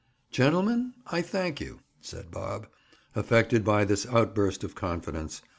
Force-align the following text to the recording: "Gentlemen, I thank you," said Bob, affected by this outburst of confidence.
"Gentlemen, 0.31 0.95
I 1.05 1.21
thank 1.21 1.61
you," 1.61 1.81
said 2.01 2.31
Bob, 2.31 2.65
affected 3.15 3.63
by 3.63 3.85
this 3.85 4.07
outburst 4.07 4.63
of 4.63 4.73
confidence. 4.73 5.43